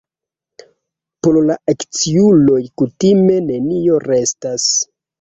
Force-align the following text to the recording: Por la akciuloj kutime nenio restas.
Por 1.27 1.37
la 1.51 1.59
akciuloj 1.75 2.59
kutime 2.83 3.39
nenio 3.55 4.05
restas. 4.11 4.71